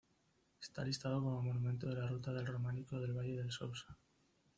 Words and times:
Está 0.59 0.83
listado 0.83 1.21
como 1.21 1.43
monumento 1.43 1.87
de 1.87 1.93
la 1.97 2.07
Ruta 2.07 2.33
del 2.33 2.47
Románico 2.47 2.99
del 2.99 3.13
valle 3.13 3.37
del 3.37 3.51
Sousa. 3.51 3.99